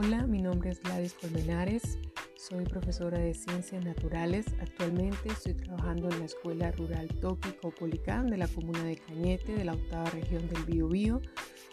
[0.00, 1.98] Hola, mi nombre es Gladys Colmenares,
[2.36, 4.46] soy profesora de Ciencias Naturales.
[4.60, 9.64] Actualmente estoy trabajando en la Escuela Rural Toki Copolicán de la comuna de Cañete, de
[9.64, 11.20] la octava región del Biobío,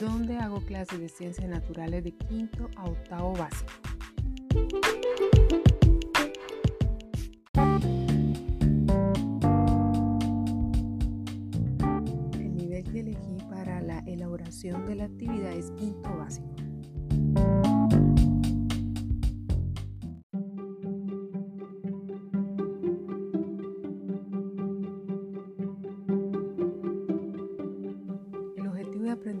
[0.00, 3.72] donde hago clases de Ciencias Naturales de quinto a octavo básico.
[12.32, 16.67] El nivel que elegí para la elaboración de la actividad es quinto básico.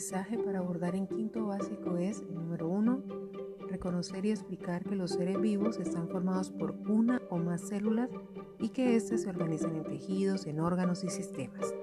[0.00, 3.02] Aprendizaje para abordar en quinto básico es, número uno,
[3.68, 8.08] reconocer y explicar que los seres vivos están formados por una o más células
[8.58, 11.74] y que éstas se organizan en tejidos, en órganos y sistemas.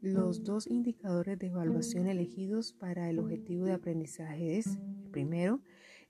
[0.00, 4.78] Los dos indicadores de evaluación elegidos para el objetivo de aprendizaje es,
[5.10, 5.60] primero,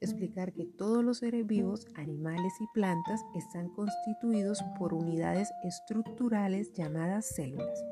[0.00, 7.26] explicar que todos los seres vivos, animales y plantas están constituidos por unidades estructurales llamadas
[7.34, 7.84] células.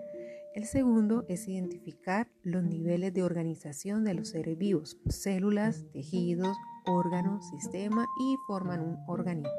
[0.55, 7.49] El segundo es identificar los niveles de organización de los seres vivos, células, tejidos, órganos,
[7.49, 9.51] sistema y forman un organismo.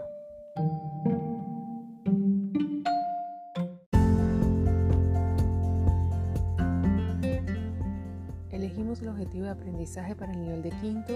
[8.52, 11.14] Elegimos el objetivo de aprendizaje para el nivel de quinto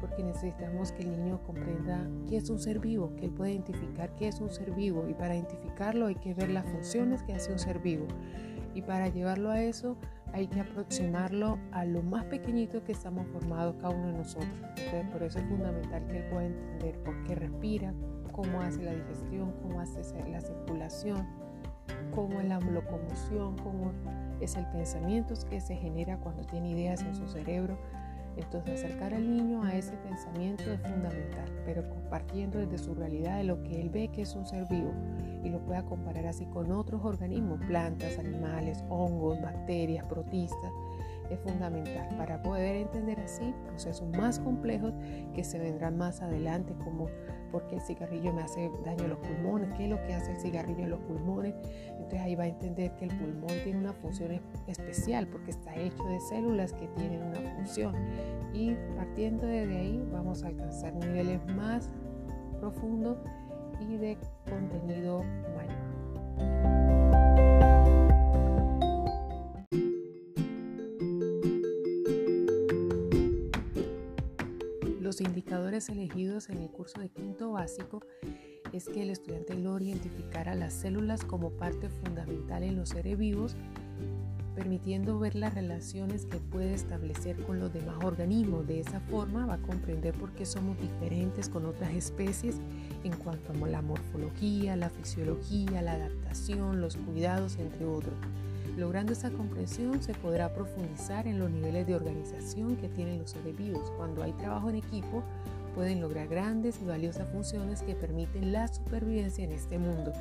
[0.00, 4.14] porque necesitamos que el niño comprenda qué es un ser vivo, que él pueda identificar
[4.16, 5.06] qué es un ser vivo.
[5.08, 8.06] Y para identificarlo hay que ver las funciones que hace un ser vivo.
[8.74, 9.96] Y para llevarlo a eso
[10.32, 14.50] hay que aproximarlo a lo más pequeñito que estamos formados cada uno de nosotros.
[14.76, 17.94] Entonces, por eso es fundamental que él pueda entender por qué respira,
[18.32, 21.24] cómo hace la digestión, cómo hace la circulación,
[22.12, 23.92] cómo es la locomoción, cómo
[24.40, 27.78] es el pensamiento que se genera cuando tiene ideas en su cerebro
[28.36, 33.44] entonces acercar al niño a ese pensamiento es fundamental, pero compartiendo desde su realidad de
[33.44, 34.92] lo que él ve que es un ser vivo
[35.42, 40.72] y lo pueda comparar así con otros organismos, plantas, animales, hongos, bacterias, protistas,
[41.30, 44.92] es fundamental para poder entender así procesos más complejos
[45.34, 47.08] que se vendrán más adelante como
[47.50, 50.32] por qué el cigarrillo me hace daño a los pulmones, qué es lo que hace
[50.32, 51.54] el cigarrillo en los pulmones.
[51.90, 56.02] Entonces ahí va a entender que el pulmón tiene una función especial porque está hecho
[56.04, 57.94] de células que tienen una función.
[58.52, 61.90] Y partiendo de ahí vamos a alcanzar niveles más
[62.58, 63.18] profundos
[63.80, 64.18] y de
[64.48, 65.22] contenido
[65.56, 65.73] mayor.
[75.04, 78.00] Los indicadores elegidos en el curso de quinto básico
[78.72, 83.18] es que el estudiante logra identificar a las células como parte fundamental en los seres
[83.18, 83.54] vivos,
[84.54, 88.66] permitiendo ver las relaciones que puede establecer con los demás organismos.
[88.66, 92.56] De esa forma va a comprender por qué somos diferentes con otras especies
[93.04, 98.14] en cuanto a la morfología, la fisiología, la adaptación, los cuidados, entre otros.
[98.76, 103.56] Logrando esa comprensión se podrá profundizar en los niveles de organización que tienen los seres
[103.56, 103.92] vivos.
[103.96, 105.22] Cuando hay trabajo en equipo,
[105.76, 110.12] pueden lograr grandes y valiosas funciones que permiten la supervivencia en este mundo.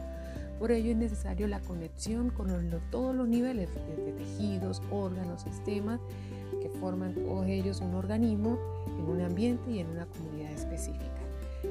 [0.60, 2.48] Por ello es necesario la conexión con
[2.92, 6.00] todos los niveles, desde tejidos, órganos, sistemas,
[6.62, 11.24] que forman todos ellos un organismo en un ambiente y en una comunidad específica.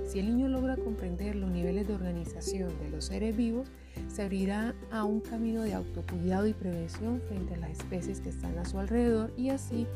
[0.06, 3.68] Si el niño logra comprender los niveles de organización de los seres vivos,
[4.08, 8.58] se abrirá a un camino de autocuidado y prevención frente a las especies que están
[8.58, 9.86] a su alrededor y así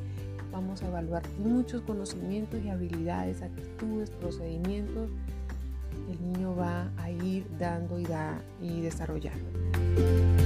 [0.52, 5.10] vamos a evaluar muchos conocimientos y habilidades, actitudes, procedimientos
[6.06, 8.06] que el niño va a ir dando y,
[8.62, 10.45] y desarrollando.